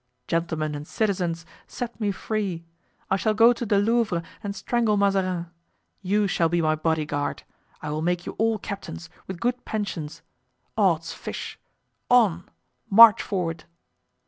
[0.27, 2.65] Gentlemen and citizens, set me free;
[3.11, 5.51] I shall go to the Louvre and strangle Mazarin.
[6.01, 7.43] You shall be my body guard.
[7.83, 10.23] I will make you all captains, with good pensions!
[10.75, 11.59] Odds fish!
[12.09, 12.49] On!
[12.89, 13.65] march forward!"